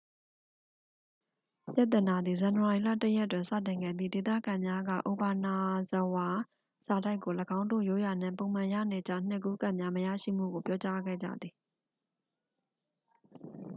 [1.73, 5.55] ပြဿနာသည် ဇန်နဝါရီ 1ရက်တွင် စတင်ခဲ့ပြီး ဒေသခံများက အိုဘာနာ
[5.91, 6.27] ဇဝါ
[6.85, 11.53] စာတိုက်ကို ၎င်းတို့ ရိုးရာနှင့် ပုံမှန်ရနေကျ နှစ်ကူးကတ်များမရရှိမှုကို ပြောကြားခဲ့ကြသည်